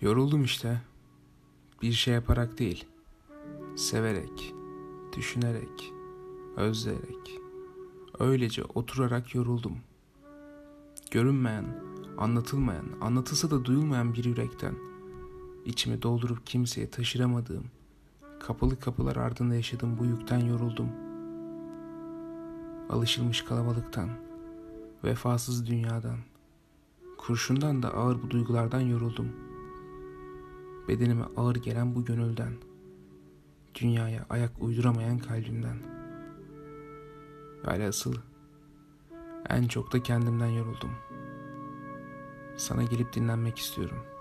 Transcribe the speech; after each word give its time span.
Yoruldum 0.00 0.44
işte. 0.44 0.80
Bir 1.82 1.92
şey 1.92 2.14
yaparak 2.14 2.58
değil. 2.58 2.84
Severek, 3.76 4.54
düşünerek, 5.16 5.92
özleyerek. 6.56 7.40
Öylece 8.18 8.64
oturarak 8.64 9.34
yoruldum. 9.34 9.78
Görünmeyen, 11.10 11.64
anlatılmayan, 12.18 12.84
anlatılsa 13.00 13.50
da 13.50 13.64
duyulmayan 13.64 14.14
bir 14.14 14.24
yürekten 14.24 14.74
içimi 15.64 16.02
doldurup 16.02 16.46
kimseye 16.46 16.90
taşıramadığım, 16.90 17.64
kapalı 18.40 18.80
kapılar 18.80 19.16
ardında 19.16 19.54
yaşadığım 19.54 19.98
bu 19.98 20.04
yükten 20.04 20.38
yoruldum. 20.38 20.88
Alışılmış 22.90 23.42
kalabalıktan, 23.44 24.10
vefasız 25.04 25.66
dünyadan, 25.66 26.18
kurşundan 27.18 27.82
da 27.82 27.94
ağır 27.94 28.22
bu 28.22 28.30
duygulardan 28.30 28.80
yoruldum.'' 28.80 29.49
Bedenime 30.90 31.24
ağır 31.36 31.56
gelen 31.56 31.94
bu 31.94 32.04
gönülden, 32.04 32.52
dünyaya 33.74 34.26
ayak 34.30 34.52
uyduramayan 34.60 35.18
kalbimden. 35.18 35.78
Ve 37.66 37.88
asıl 37.88 38.14
en 39.48 39.68
çok 39.68 39.92
da 39.92 40.02
kendimden 40.02 40.46
yoruldum. 40.46 40.90
Sana 42.56 42.82
gelip 42.82 43.12
dinlenmek 43.12 43.58
istiyorum.'' 43.58 44.19